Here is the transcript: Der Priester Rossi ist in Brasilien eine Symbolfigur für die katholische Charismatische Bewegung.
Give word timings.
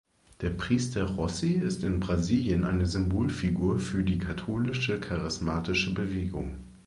Der 0.41 0.49
Priester 0.49 1.03
Rossi 1.03 1.51
ist 1.51 1.83
in 1.83 1.99
Brasilien 1.99 2.63
eine 2.63 2.87
Symbolfigur 2.87 3.77
für 3.77 4.03
die 4.03 4.17
katholische 4.17 4.99
Charismatische 4.99 5.93
Bewegung. 5.93 6.55